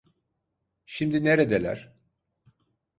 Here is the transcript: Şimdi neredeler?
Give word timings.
Şimdi 0.85 1.23
neredeler? 1.23 1.93